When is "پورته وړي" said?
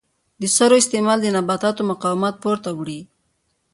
2.43-2.99